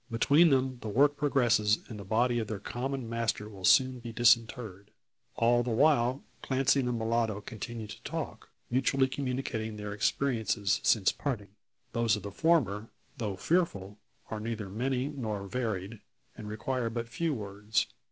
[0.09, 4.11] Between them the work progresses, and the body of their common master will soon be
[4.11, 4.89] disinterred.
[5.35, 11.11] All the while, Clancy and the mulatto continue to talk, mutually communicating their experiences since
[11.11, 11.49] parting.
[11.93, 13.99] Those of the former, though fearful,
[14.31, 16.01] are neither many nor varied,
[16.35, 17.85] and require but few words.